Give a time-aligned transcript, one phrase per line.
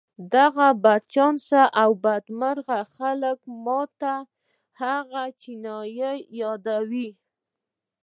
[0.35, 4.13] دغه بدچانسه او بدمرغه خلک ما ته
[4.81, 7.09] هغه چينايي را يادوي.